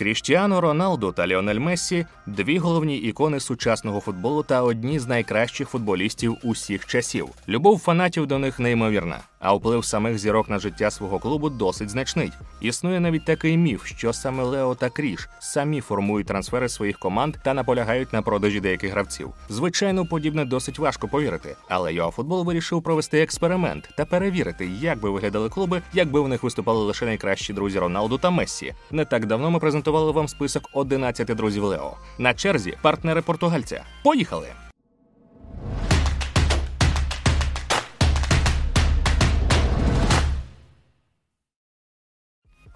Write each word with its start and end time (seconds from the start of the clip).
Кріштіано 0.00 0.60
Роналду 0.60 1.12
та 1.12 1.26
Ліонель 1.26 1.58
Мессі 1.58 2.06
дві 2.26 2.58
головні 2.58 2.96
ікони 2.96 3.40
сучасного 3.40 4.00
футболу 4.00 4.42
та 4.42 4.62
одні 4.62 4.98
з 4.98 5.06
найкращих 5.06 5.68
футболістів 5.68 6.36
усіх 6.42 6.86
часів. 6.86 7.28
Любов 7.48 7.78
фанатів 7.78 8.26
до 8.26 8.38
них 8.38 8.58
неймовірна, 8.58 9.18
а 9.38 9.52
вплив 9.52 9.84
самих 9.84 10.18
зірок 10.18 10.48
на 10.48 10.58
життя 10.58 10.90
свого 10.90 11.18
клубу 11.18 11.50
досить 11.50 11.90
значний. 11.90 12.32
Існує 12.60 13.00
навіть 13.00 13.24
такий 13.24 13.56
міф, 13.56 13.86
що 13.86 14.12
саме 14.12 14.42
Лео 14.42 14.74
та 14.74 14.88
Кріш 14.88 15.28
самі 15.38 15.80
формують 15.80 16.26
трансфери 16.26 16.68
своїх 16.68 16.98
команд 16.98 17.36
та 17.44 17.54
наполягають 17.54 18.12
на 18.12 18.22
продажі 18.22 18.60
деяких 18.60 18.90
гравців. 18.90 19.30
Звичайно, 19.48 20.06
подібне 20.06 20.44
досить 20.44 20.78
важко 20.78 21.08
повірити, 21.08 21.56
але 21.68 21.94
ЮАФутбол 21.94 22.44
вирішив 22.44 22.82
провести 22.82 23.20
експеримент 23.20 23.90
та 23.96 24.04
перевірити, 24.04 24.70
як 24.80 25.00
би 25.00 25.10
виглядали 25.10 25.48
клуби, 25.48 25.82
якби 25.92 26.20
в 26.20 26.28
них 26.28 26.42
виступали 26.42 26.84
лише 26.84 27.06
найкращі 27.06 27.52
друзі 27.52 27.78
Роналду 27.78 28.18
та 28.18 28.30
Мессі. 28.30 28.74
Не 28.90 29.04
так 29.04 29.26
давно 29.26 29.50
ми 29.50 29.58
презентували 29.58 29.89
вам 29.92 30.28
список 30.28 30.68
11 30.72 31.26
друзів 31.26 31.64
Лео. 31.64 31.96
На 32.18 32.34
черзі 32.34 32.78
партнери 32.82 33.22
португальця. 33.22 33.84
Поїхали! 34.04 34.69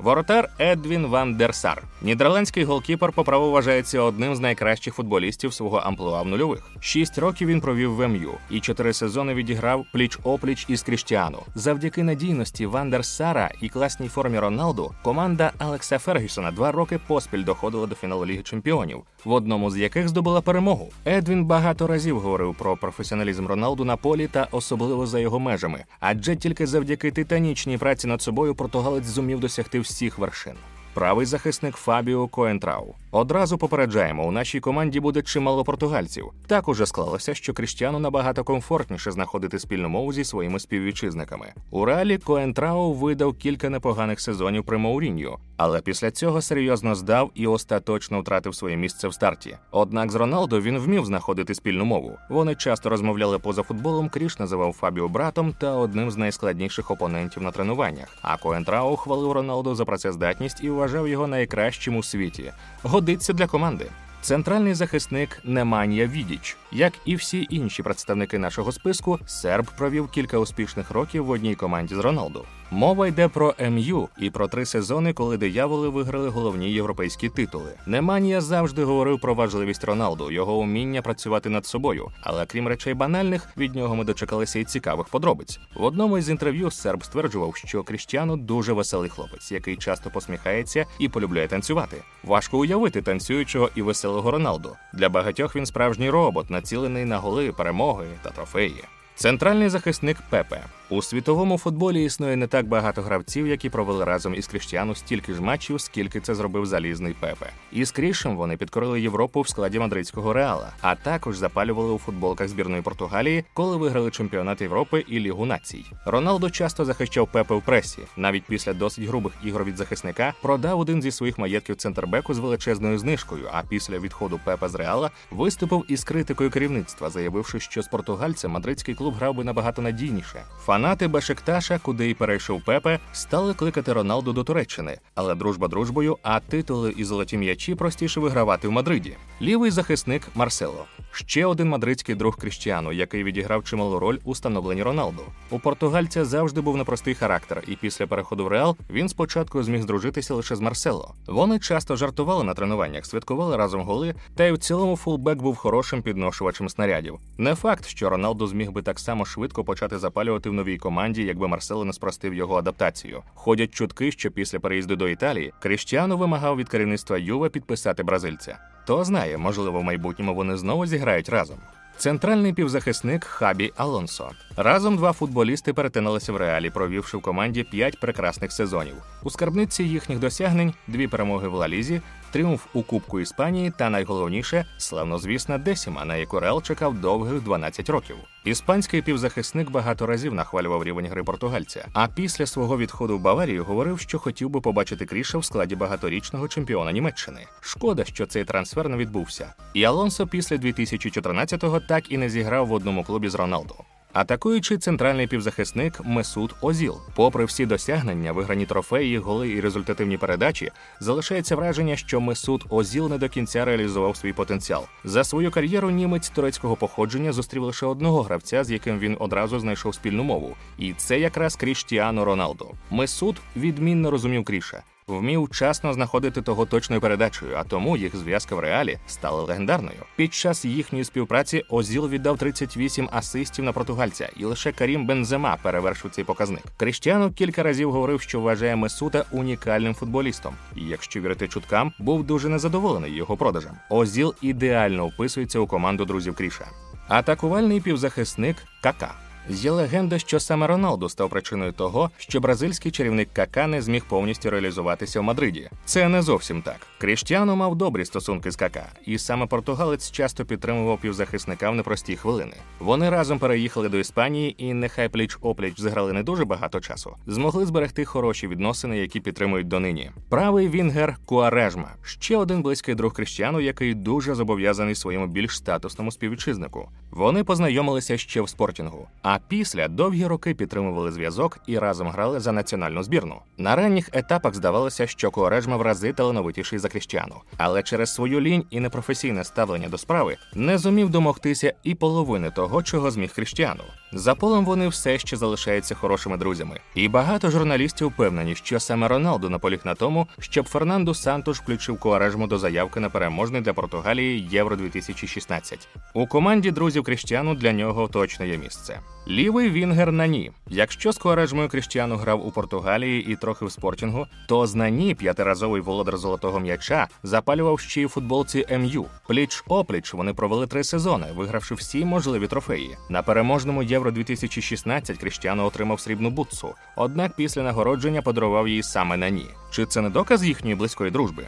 Воротар 0.05 0.49
Едвін 0.59 1.07
Ван 1.07 1.35
Дерсар. 1.35 1.83
Нідерландський 2.03 2.65
голкіпер 2.65 3.13
по 3.13 3.25
праву 3.25 3.51
вважається 3.51 4.01
одним 4.01 4.35
з 4.35 4.41
найкращих 4.41 4.95
футболістів 4.95 5.55
свого 5.55 5.77
амплуа 5.77 6.23
в 6.23 6.27
нульових. 6.27 6.63
Шість 6.81 7.19
років 7.19 7.49
він 7.49 7.61
провів 7.61 7.95
в 7.95 8.09
МЮ 8.09 8.31
і 8.51 8.61
чотири 8.61 8.93
сезони 8.93 9.35
відіграв 9.35 9.87
пліч 9.93 10.19
опліч 10.25 10.67
із 10.69 10.83
Кріштіану. 10.83 11.39
Завдяки 11.55 12.03
надійності 12.03 12.67
Ван 12.67 12.91
Дерсара 12.91 13.51
і 13.61 13.69
класній 13.69 14.09
формі 14.09 14.39
Роналду 14.39 14.95
команда 15.03 15.53
Алекса 15.59 15.99
Фергюсона 15.99 16.51
два 16.51 16.73
роки 16.73 17.01
поспіль 17.07 17.45
доходила 17.45 17.87
до 17.87 17.95
фіналу 17.95 18.27
Ліги 18.27 18.43
Чемпіонів, 18.43 19.03
в 19.25 19.33
одному 19.33 19.71
з 19.71 19.77
яких 19.77 20.09
здобула 20.09 20.41
перемогу. 20.41 20.89
Едвін 21.07 21.45
багато 21.45 21.87
разів 21.87 22.21
говорив 22.21 22.55
про 22.59 22.77
професіоналізм 22.77 23.47
Роналду 23.47 23.85
на 23.85 23.97
полі 23.97 24.29
та 24.29 24.49
особливо 24.51 25.07
за 25.07 25.19
його 25.19 25.41
межами, 25.41 25.85
адже 26.01 26.37
тільки 26.37 26.67
завдяки 26.67 27.11
титанічній 27.11 27.79
праці 27.79 28.07
над 28.07 28.23
собою 28.23 28.55
португалець 28.55 29.07
зумів 29.07 29.41
досягти 29.41 29.81
всіх 29.81 30.19
вершин. 30.19 30.55
Правий 30.95 31.27
захисник 31.27 31.77
Фабіо 31.77 32.29
Коентрау. 32.29 32.95
Одразу 33.11 33.59
попереджаємо, 33.59 34.27
у 34.27 34.31
нашій 34.31 34.61
команді 34.61 35.01
буде 35.01 35.23
чимало 35.23 35.65
португальців. 35.65 36.25
Так 36.47 36.69
уже 36.69 36.87
склалося, 36.87 37.35
що 37.35 37.55
Кріштіану 37.55 37.99
набагато 37.99 38.45
комфортніше 38.45 39.11
знаходити 39.11 39.59
спільну 39.59 39.89
мову 39.89 40.13
зі 40.13 40.25
своїми 40.25 40.61
співвітчизниками. 40.61 41.53
У 41.71 41.85
реалі 41.85 42.19
Коентрау 42.19 42.93
видав 42.93 43.35
кілька 43.35 43.71
непоганих 43.71 44.21
сезонів 44.21 44.65
при 44.65 44.79
Мауріньо, 44.79 45.39
але 45.57 45.81
після 45.81 46.11
цього 46.11 46.43
серйозно 46.43 46.95
здав 46.95 47.31
і 47.35 47.47
остаточно 47.47 48.21
втратив 48.21 48.55
своє 48.55 48.77
місце 48.77 49.09
в 49.09 49.15
старті. 49.15 49.57
Однак 49.71 50.13
з 50.13 50.15
Роналдо 50.15 50.61
він 50.61 50.79
вмів 50.79 51.07
знаходити 51.07 51.55
спільну 51.55 51.85
мову. 51.85 52.19
Вони 52.29 52.55
часто 52.55 52.89
розмовляли 52.89 53.39
поза 53.39 53.63
футболом. 53.63 54.09
Кріш 54.09 54.39
називав 54.39 54.73
Фабіо 54.73 55.09
братом 55.09 55.55
та 55.59 55.71
одним 55.71 56.11
з 56.11 56.17
найскладніших 56.17 56.91
опонентів 56.91 57.43
на 57.43 57.51
тренуваннях. 57.51 58.17
А 58.23 58.37
Коентрау 58.37 58.97
хвалив 58.97 59.33
Роналдо 59.33 59.75
за 59.75 59.85
працездатність 59.85 60.65
і 60.65 60.71
вважав 60.71 61.09
його 61.09 61.27
найкращим 61.27 61.97
у 61.97 62.03
світі. 62.03 62.53
Годиться 62.83 63.33
для 63.33 63.47
команди. 63.47 63.87
Центральний 64.25 64.75
захисник 64.75 65.41
Неманія 65.45 66.07
Відіч, 66.07 66.57
як 66.73 66.93
і 67.05 67.17
всі 67.17 67.47
інші 67.51 67.83
представники 67.83 68.39
нашого 68.39 68.73
списку, 68.73 69.19
серб 69.27 69.67
провів 69.79 70.09
кілька 70.09 70.39
успішних 70.39 70.91
років 70.91 71.25
в 71.25 71.31
одній 71.31 71.55
команді 71.55 71.95
з 71.95 71.99
Роналду. 71.99 72.45
Мова 72.75 73.07
йде 73.07 73.29
про 73.29 73.55
МЮ 73.71 74.09
і 74.19 74.31
про 74.31 74.49
три 74.49 74.67
сезони, 74.67 75.13
коли 75.13 75.37
дияволи 75.37 75.89
виграли 75.89 76.29
головні 76.29 76.73
європейські 76.73 77.29
титули. 77.29 77.71
Неманія 77.87 78.41
завжди 78.41 78.85
говорив 78.85 79.21
про 79.21 79.35
важливість 79.35 79.85
Роналду, 79.85 80.31
його 80.31 80.59
уміння 80.59 81.03
працювати 81.03 81.49
над 81.49 81.67
собою. 81.67 82.09
Але 82.23 82.47
крім 82.47 82.69
речей 82.69 82.95
банальних, 82.95 83.49
від 83.57 83.75
нього 83.75 83.97
ми 83.97 84.05
дочекалися 84.05 84.59
й 84.59 84.65
цікавих 84.65 85.09
подробиць. 85.09 85.61
В 85.75 85.85
одному 85.85 86.19
із 86.19 86.31
інтерв'ю 86.31 86.71
серб 86.71 87.05
стверджував, 87.05 87.57
що 87.57 87.83
Кріштіану 87.83 88.37
дуже 88.37 88.73
веселий 88.73 89.11
хлопець, 89.11 89.53
який 89.53 89.77
часто 89.77 90.11
посміхається 90.11 90.87
і 90.99 91.09
полюбляє 91.09 91.49
танцювати. 91.49 91.97
Важко 92.25 92.59
уявити 92.59 93.03
танцюючого 93.03 93.71
і 93.75 93.83
веселого 93.83 94.31
Роналду. 94.31 94.77
Для 94.95 95.09
багатьох 95.09 95.57
він 95.57 95.67
справжній 95.67 96.11
робот, 96.11 96.51
націлений 96.51 97.05
на 97.05 97.19
голи, 97.19 97.53
перемоги 97.53 98.07
та 98.23 98.31
трофеї. 98.31 98.85
Центральний 99.17 99.69
захисник 99.69 100.17
Пепе 100.31 100.61
у 100.91 101.03
світовому 101.03 101.59
футболі 101.59 102.05
існує 102.05 102.37
не 102.37 102.47
так 102.47 102.69
багато 102.69 103.03
гравців, 103.03 103.47
які 103.47 103.71
провели 103.71 104.05
разом 104.05 104.35
із 104.35 104.47
Кріштіану 104.47 104.95
стільки 104.95 105.35
ж 105.35 105.43
матчів, 105.43 105.81
скільки 105.81 106.21
це 106.21 106.35
зробив 106.35 106.67
залізний 106.67 107.15
Пепе. 107.21 107.51
І 107.73 107.85
з 107.85 107.91
Крішем 107.91 108.37
вони 108.37 108.57
підкорили 108.57 109.01
Європу 109.01 109.41
в 109.41 109.49
складі 109.49 109.79
мадридського 109.79 110.33
реала, 110.33 110.73
а 110.81 110.95
також 110.95 111.37
запалювали 111.37 111.93
у 111.93 111.99
футболках 111.99 112.49
збірної 112.49 112.83
Португалії, 112.83 113.45
коли 113.55 113.77
виграли 113.77 114.11
чемпіонат 114.11 114.61
Європи 114.61 115.05
і 115.09 115.21
Лігу 115.21 115.47
націй. 115.47 115.85
Роналдо 116.07 116.51
часто 116.51 116.85
захищав 116.85 117.29
Пепе 117.33 117.55
в 117.55 117.63
пресі. 117.63 117.99
Навіть 118.17 118.45
після 118.45 118.73
досить 118.73 119.05
грубих 119.05 119.33
ігор 119.45 119.65
від 119.65 119.77
захисника 119.77 120.35
продав 120.43 120.81
один 120.81 121.03
зі 121.03 121.11
своїх 121.11 121.39
маєтків 121.39 121.77
центрбеку 121.77 122.35
з 122.35 122.39
величезною 122.39 122.99
знижкою. 122.99 123.49
А 123.53 123.63
після 123.63 123.99
відходу 123.99 124.41
Пепе 124.45 124.69
з 124.69 124.75
Реала 124.75 125.11
виступив 125.31 125.85
із 125.89 126.05
критикою 126.05 126.51
керівництва, 126.51 127.11
заявивши, 127.11 127.61
що 127.61 127.83
з 127.83 127.89
португальцем 127.89 128.51
мадридський 128.51 128.95
клуб 128.95 129.15
грав 129.15 129.35
би 129.35 129.45
набагато 129.45 129.83
надійніше. 129.83 130.43
Фанати 130.75 131.09
Бешикташа, 131.09 131.79
куди 131.79 132.09
й 132.09 132.15
перейшов 132.15 132.63
Пепе, 132.65 132.99
стали 133.13 133.55
кликати 133.55 133.93
Роналду 133.93 134.33
до 134.33 134.45
Туреччини, 134.45 134.99
але 135.15 135.35
дружба 135.35 135.69
дружбою, 135.69 136.19
а 136.23 136.41
титули 136.41 136.95
і 136.97 137.05
золоті 137.05 137.37
м'ячі 137.37 137.75
простіше 137.75 138.21
вигравати 138.21 138.69
в 138.69 138.73
Мадриді. 138.73 139.17
Лівий 139.43 139.71
захисник 139.71 140.23
Марсело. 140.35 140.85
Ще 141.15 141.47
один 141.47 141.69
мадридський 141.69 142.15
друг 142.15 142.37
Кріштіану, 142.37 142.93
який 142.93 143.25
відіграв 143.25 143.65
чималу 143.65 143.99
роль 143.99 144.19
у 144.25 144.35
становленні 144.35 144.83
Роналду. 144.83 145.23
У 145.51 145.59
португальця 145.59 146.25
завжди 146.25 146.61
був 146.61 146.77
непростий 146.77 147.15
характер, 147.15 147.63
і 147.69 147.77
після 147.77 148.07
переходу 148.07 148.45
в 148.45 148.49
Реал 148.49 148.77
він 148.91 149.09
спочатку 149.09 149.63
зміг 149.63 149.83
здружитися 149.83 150.35
лише 150.35 150.57
з 150.57 150.61
Марсело. 150.61 151.15
Вони 151.27 151.59
часто 151.59 151.97
жартували 151.97 152.45
на 152.45 152.55
тренуваннях, 152.55 153.07
святкували 153.07 153.57
разом 153.57 153.81
голи, 153.81 154.15
та 154.37 154.45
й 154.45 154.53
в 154.53 154.59
цілому 154.59 154.97
фулбек 154.97 155.39
був 155.39 155.57
хорошим 155.57 156.03
підношувачем 156.03 156.69
снарядів. 156.69 157.19
Не 157.39 157.55
факт, 157.55 157.87
що 157.87 158.11
Роналду 158.11 158.47
зміг 158.47 158.71
би 158.71 158.83
так 158.83 158.99
само 158.99 159.25
швидко 159.25 159.65
почати 159.65 159.99
запалювати 159.99 160.51
в 160.51 160.53
новій 160.53 160.79
команді, 160.79 161.23
якби 161.23 161.49
Марсело 161.49 161.85
не 161.85 161.93
спростив 161.93 162.35
його 162.35 162.57
адаптацію. 162.57 163.23
Ходять 163.35 163.75
чутки, 163.75 164.13
що 164.13 164.31
після 164.31 164.61
переїзду 164.61 164.97
до 164.97 165.09
Італії 165.09 165.53
Кріштіану 165.63 166.17
вимагав 166.17 166.57
від 166.57 166.69
керівництва 166.69 167.19
Юве 167.19 167.49
підписати 167.49 168.03
бразильця. 168.03 168.74
Хто 168.85 169.05
знає, 169.05 169.39
можливо, 169.39 169.81
в 169.81 169.85
майбутньому 169.85 170.35
вони 170.35 170.57
знову 170.57 170.87
зіграють 170.87 171.29
разом. 171.29 171.57
Центральний 171.97 172.53
півзахисник 172.53 173.25
Хабі 173.25 173.73
Алонсо. 173.77 174.31
Разом 174.57 174.97
два 174.97 175.13
футболісти 175.13 175.73
перетиналися 175.73 176.33
в 176.33 176.37
реалі, 176.37 176.71
провівши 176.71 177.17
в 177.17 177.23
команді 177.23 177.63
п'ять 177.63 178.01
прекрасних 178.01 178.53
сезонів. 178.53 178.95
У 179.23 179.31
скарбниці 179.31 179.85
їхніх 179.85 180.19
досягнень 180.19 180.75
дві 180.87 181.09
перемоги 181.09 181.49
в 181.49 181.55
Лалізі, 181.55 182.01
тріумф 182.35 182.67
у 182.73 182.83
Кубку 182.83 183.21
Іспанії 183.21 183.73
та 183.79 183.91
найголовніше 183.91 184.65
славнозвісна 184.79 185.59
Десіма, 185.59 186.05
на 186.05 186.17
яку 186.17 186.41
Реал 186.41 186.63
чекав 186.63 187.01
довгих 187.01 187.43
12 187.43 187.91
років. 187.91 188.17
Іспанський 188.45 189.03
півзахисник 189.03 189.71
багато 189.71 190.07
разів 190.07 190.35
нахвалював 190.35 190.85
рівень 190.85 191.07
гри 191.07 191.25
португальця. 191.25 191.87
А 191.93 192.09
після 192.09 192.47
свого 192.47 192.79
відходу 192.79 193.19
в 193.19 193.21
Баварію 193.21 193.65
говорив, 193.65 194.01
що 194.01 194.19
хотів 194.19 194.51
би 194.51 194.61
побачити 194.61 195.07
Кріша 195.07 195.39
в 195.39 195.45
складі 195.45 195.77
багаторічного 195.77 196.49
чемпіона 196.49 196.93
Німеччини. 196.93 197.47
Шкода, 197.61 198.05
що 198.05 198.27
цей 198.27 198.45
трансфер 198.45 198.89
не 198.89 198.97
відбувся. 198.97 199.53
І 199.75 199.85
Алонсо 199.85 200.27
після 200.27 200.57
2014-го 200.57 201.81
так 201.81 202.13
і 202.13 202.19
не 202.19 202.29
зіграв 202.29 202.67
в 202.67 202.73
одному 202.73 203.05
клубі 203.05 203.29
з 203.29 203.35
Роналду. 203.35 203.75
Атакуючий 204.15 204.79
центральний 204.79 205.27
півзахисник 205.27 206.01
Месут 206.05 206.55
Озіл. 206.61 206.97
Попри 207.15 207.45
всі 207.45 207.67
досягнення, 207.67 208.33
виграні 208.33 208.67
трофеї, 208.67 209.19
голи 209.19 209.49
і 209.49 209.61
результативні 209.61 210.19
передачі, 210.19 210.71
залишається 211.01 211.57
враження, 211.57 211.97
що 211.97 212.21
Месут 212.21 212.65
Озіл 212.71 213.09
не 213.09 213.19
до 213.19 213.29
кінця 213.29 213.65
реалізував 213.65 214.17
свій 214.17 214.33
потенціал. 214.33 214.85
За 215.05 215.25
свою 215.25 215.51
кар'єру 215.51 215.91
німець 215.91 216.29
турецького 216.29 216.77
походження 216.77 217.33
зустрів 217.33 217.63
лише 217.63 217.87
одного 217.87 218.23
гравця, 218.23 218.65
з 218.65 218.71
яким 218.71 218.99
він 218.99 219.17
одразу 219.21 219.59
знайшов 219.59 219.95
спільну 219.95 220.23
мову. 220.25 220.57
І 220.79 220.93
це 220.93 221.21
якраз 221.21 221.57
Кріштіану 221.57 222.25
Роналду. 222.25 222.75
Месут 222.91 223.37
відмінно 223.57 224.11
розумів 224.11 224.45
Кріша. 224.45 224.83
Вмів 225.07 225.43
вчасно 225.43 225.93
знаходити 225.93 226.43
того 226.43 226.67
точною 226.67 227.01
передачею, 227.01 227.53
а 227.57 227.65
тому 227.65 227.97
їх 227.97 228.17
зв'язка 228.17 228.55
в 228.55 228.59
реалі 228.59 228.99
стала 229.07 229.43
легендарною. 229.43 229.99
Під 230.17 230.35
час 230.35 230.65
їхньої 230.65 231.05
співпраці 231.05 231.63
Озіл 231.69 232.09
віддав 232.09 232.39
38 232.39 233.09
асистів 233.13 233.65
на 233.65 233.73
португальця, 233.73 234.29
і 234.37 234.45
лише 234.45 234.73
Карім 234.73 235.07
Бензема 235.07 235.59
перевершив 235.63 236.11
цей 236.11 236.25
показник. 236.25 236.65
Кріштіану 236.77 237.33
кілька 237.33 237.63
разів 237.63 237.93
говорив, 237.93 238.21
що 238.21 238.41
вважає 238.41 238.77
Месута 238.77 239.25
унікальним 239.31 239.95
футболістом, 239.95 240.55
і 240.77 240.81
якщо 240.83 241.21
вірити 241.21 241.49
чуткам, 241.49 241.93
був 241.99 242.25
дуже 242.25 242.49
незадоволений 242.49 243.15
його 243.15 243.37
продажем. 243.37 243.73
Озіл 243.91 244.35
ідеально 244.43 245.07
вписується 245.07 245.59
у 245.59 245.67
команду 245.67 246.05
друзів 246.05 246.35
Кріша. 246.35 246.67
Атакувальний 247.09 247.81
півзахисник 247.81 248.57
Кака. 248.83 249.15
Є 249.49 249.71
легенда, 249.71 250.19
що 250.19 250.41
саме 250.41 250.67
Роналду 250.67 251.09
став 251.09 251.31
причиною 251.31 251.73
того, 251.73 252.11
що 252.19 252.41
бразильський 252.41 252.93
чарівник 252.93 253.29
Кака 253.33 253.67
не 253.67 253.83
зміг 253.83 254.05
повністю 254.09 254.51
реалізуватися 254.51 255.21
в 255.21 255.23
Мадриді. 255.23 255.71
Це 255.85 256.09
не 256.09 256.23
зовсім 256.23 256.63
так. 256.63 256.77
Кріштіану 256.99 257.57
мав 257.57 257.77
добрі 257.77 258.05
стосунки 258.05 258.51
з 258.51 258.57
Кака, 258.57 258.87
і 259.07 259.19
саме 259.19 259.47
португалець 259.47 260.11
часто 260.11 260.45
підтримував 260.45 261.01
півзахисника 261.01 261.71
в 261.71 261.75
непрості 261.75 262.17
хвилини. 262.17 262.57
Вони 262.79 263.11
разом 263.11 263.39
переїхали 263.39 263.89
до 263.89 263.99
Іспанії, 263.99 264.65
і 264.65 264.75
нехай 264.75 265.09
пліч 265.09 265.39
опліч 265.41 265.81
зіграли 265.81 266.13
не 266.13 266.23
дуже 266.23 266.45
багато 266.45 266.81
часу, 266.81 267.17
змогли 267.27 267.67
зберегти 267.67 268.05
хороші 268.05 268.49
відносини, 268.49 268.99
які 268.99 269.21
підтримують 269.21 269.69
донині. 269.69 270.11
Правий 270.29 270.69
Вінгер 270.69 271.17
Куарежма 271.25 271.91
ще 272.03 272.37
один 272.37 272.63
близький 272.63 272.95
друг 272.95 273.13
Кріштіану, 273.13 273.61
який 273.61 273.95
дуже 273.95 274.35
зобов'язаний 274.35 274.95
своєму 274.95 275.27
більш 275.27 275.57
статусному 275.57 276.11
співвітчизнику. 276.11 276.89
Вони 277.11 277.45
познайомилися 277.45 278.19
ще 278.19 278.41
в 278.41 278.49
спортінгу, 278.49 279.09
а 279.23 279.34
після 279.49 279.89
довгі 279.89 280.27
роки 280.27 280.55
підтримували 280.55 281.13
зв'язок 281.13 281.59
і 281.67 281.79
разом 281.79 282.09
грали 282.09 282.41
за 282.41 282.53
національну 282.53 283.03
збірну. 283.03 283.37
На 283.59 283.77
ранніх 283.77 284.09
етапах 284.13 284.55
здавалося, 284.55 285.07
що 285.07 285.31
Куарежма 285.31 285.77
в 285.77 285.83
рази 285.83 286.13
талановитіший 286.13 286.79
за 286.79 286.89
Кріштіану, 286.89 287.35
але 287.57 287.83
через 287.83 288.15
свою 288.15 288.41
лінь 288.41 288.65
і 288.71 288.81
непрофесійне 288.81 289.45
ставлення 289.45 289.89
до 289.89 289.99
справи 289.99 290.37
не 290.55 290.79
зумів 290.79 291.11
домогтися 291.11 291.73
і 291.83 291.95
половини 291.95 292.51
того, 292.51 292.83
чого 292.83 293.11
зміг 293.11 293.35
Кріштіану. 293.35 293.85
За 294.13 294.35
полем 294.35 294.65
вони 294.65 294.89
все 294.89 295.19
ще 295.19 295.37
залишаються 295.37 295.95
хорошими 295.95 296.37
друзями, 296.37 296.81
і 296.95 297.09
багато 297.09 297.51
журналістів 297.51 298.09
впевнені, 298.09 298.55
що 298.55 298.81
саме 298.81 299.09
Роналду 299.09 299.51
наполіг 299.51 299.81
на 299.85 299.95
тому, 299.95 300.27
щоб 300.39 300.69
Фернандо 300.69 301.15
Сантуш 301.15 301.61
включив 301.61 301.99
Куарежму 301.99 302.47
до 302.47 302.59
заявки 302.59 303.01
на 303.01 303.11
переможний 303.11 303.61
для 303.61 303.73
Португалії 303.73 304.49
Євро 304.51 304.77
2016 304.77 305.89
У 306.15 306.27
команді 306.27 306.71
друзів 306.71 307.03
Кріштіану 307.03 307.55
для 307.55 307.73
нього 307.73 308.09
точно 308.09 308.45
є 308.45 308.59
місце. 308.59 309.01
Лівий 309.29 309.71
Вінгер 309.71 310.13
Нані. 310.13 310.51
Якщо 310.69 311.13
з 311.13 311.19
Куарежмою 311.19 311.69
Кріштіану 311.69 312.17
грав 312.17 312.47
у 312.47 312.51
Португалії 312.51 313.33
і 313.33 313.37
трохи 313.37 313.65
в 313.65 313.73
спортінгу, 313.73 314.27
то 314.49 314.67
з 314.67 314.75
Нані 314.75 315.15
п'ятиразовий 315.15 315.81
володар 315.81 316.17
золотого 316.17 316.61
м'яча 316.61 317.09
запалював 317.23 317.81
ще 317.81 318.01
й 318.01 318.05
у 318.05 318.09
футболці 318.09 318.67
МЮ. 318.79 319.07
Пліч 319.29 319.65
опліч 319.69 320.15
вони 320.15 320.35
провели 320.35 320.67
три 320.67 320.85
сезони, 320.85 321.27
вигравши 321.37 321.75
всі 321.75 322.05
можливі 322.05 322.47
трофеї. 322.47 322.97
На 323.11 323.23
переможному 323.23 323.83
Євро 323.83 324.11
2016 324.11 325.19
Кріштіану 325.19 325.65
отримав 325.65 326.01
срібну 326.01 326.31
бутсу. 326.31 326.75
Однак 326.97 327.37
після 327.37 327.63
нагородження 327.63 328.23
подарував 328.23 328.69
її 328.69 328.83
саме 328.83 329.17
Нані. 329.17 329.47
Чи 329.71 329.87
це 329.87 330.01
не 330.01 330.11
доказ 330.11 330.45
їхньої 330.45 330.75
близької 330.75 331.11
дружби? 331.11 331.47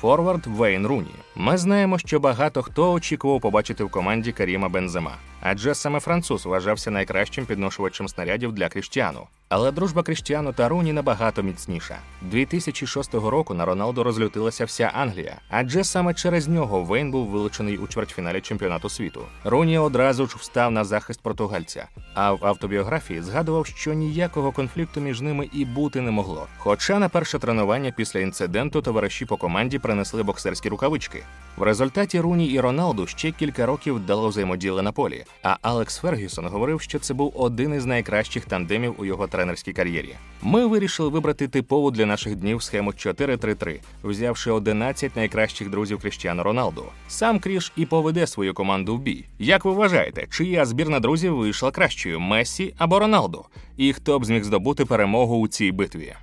Форвард 0.00 0.46
Вейн 0.46 0.86
Руні. 0.86 1.14
Ми 1.34 1.56
знаємо, 1.56 1.98
що 1.98 2.20
багато 2.20 2.62
хто 2.62 2.92
очікував 2.92 3.40
побачити 3.40 3.84
в 3.84 3.90
команді 3.90 4.32
Каріма 4.32 4.68
Бензема, 4.68 5.16
адже 5.40 5.74
саме 5.74 6.00
француз 6.00 6.46
вважався 6.46 6.90
найкращим 6.90 7.46
підношувачем 7.46 8.08
снарядів 8.08 8.52
для 8.52 8.68
Кріштіану. 8.68 9.26
Але 9.48 9.72
дружба 9.72 10.02
Кріштіану 10.02 10.52
та 10.52 10.68
Руні 10.68 10.92
набагато 10.92 11.42
міцніша. 11.42 11.98
2006 12.22 13.14
року 13.14 13.54
на 13.54 13.64
Роналду 13.64 14.02
розлютилася 14.02 14.64
вся 14.64 14.90
Англія, 14.94 15.36
адже 15.48 15.84
саме 15.84 16.14
через 16.14 16.48
нього 16.48 16.82
Вейн 16.82 17.10
був 17.10 17.26
вилучений 17.26 17.78
у 17.78 17.86
чвертьфіналі 17.86 18.40
чемпіонату 18.40 18.88
світу. 18.88 19.20
Руні 19.44 19.78
одразу 19.78 20.26
ж 20.26 20.36
встав 20.38 20.70
на 20.70 20.84
захист 20.84 21.20
португальця, 21.22 21.88
а 22.14 22.32
в 22.32 22.46
автобіографії 22.46 23.22
згадував, 23.22 23.66
що 23.66 23.92
ніякого 23.92 24.52
конфлікту 24.52 25.00
між 25.00 25.20
ними 25.20 25.48
і 25.52 25.64
бути 25.64 26.00
не 26.00 26.10
могло. 26.10 26.46
Хоча 26.58 26.98
на 26.98 27.08
перше 27.08 27.38
тренування 27.38 27.92
після 27.96 28.20
інциденту 28.20 28.82
товариші 28.82 29.24
по 29.24 29.36
команді 29.36 29.78
принесли 29.86 30.22
боксерські 30.22 30.68
рукавички. 30.68 31.22
В 31.56 31.62
результаті 31.62 32.20
Руні 32.20 32.46
і 32.46 32.60
Роналду 32.60 33.06
ще 33.06 33.30
кілька 33.30 33.66
років 33.66 34.00
дало 34.00 34.28
взаємоділи 34.28 34.82
на 34.82 34.92
полі. 34.92 35.24
А 35.42 35.56
Алекс 35.62 35.98
Фергюсон 35.98 36.46
говорив, 36.46 36.80
що 36.80 36.98
це 36.98 37.14
був 37.14 37.32
один 37.36 37.74
із 37.74 37.84
найкращих 37.84 38.44
тандемів 38.44 38.94
у 38.98 39.04
його 39.04 39.26
тренерській 39.26 39.72
кар'єрі. 39.72 40.14
Ми 40.42 40.66
вирішили 40.66 41.08
вибрати 41.08 41.48
типову 41.48 41.90
для 41.90 42.06
наших 42.06 42.36
днів 42.36 42.62
схему 42.62 42.90
4-3-3, 42.90 43.80
взявши 44.04 44.50
11 44.50 45.16
найкращих 45.16 45.70
друзів 45.70 46.00
Кріштіану 46.00 46.42
Роналду. 46.42 46.84
Сам 47.08 47.38
Кріш 47.38 47.72
і 47.76 47.86
поведе 47.86 48.26
свою 48.26 48.54
команду 48.54 48.96
в 48.96 49.00
бій. 49.00 49.24
Як 49.38 49.64
ви 49.64 49.72
вважаєте, 49.72 50.26
чия 50.30 50.64
збірна 50.64 51.00
друзів 51.00 51.36
вийшла 51.36 51.70
кращою 51.70 52.20
Мессі 52.20 52.74
або 52.78 52.98
Роналду? 52.98 53.44
І 53.76 53.92
хто 53.92 54.18
б 54.18 54.24
зміг 54.24 54.44
здобути 54.44 54.84
перемогу 54.84 55.36
у 55.36 55.48
цій 55.48 55.72
битві? 55.72 56.14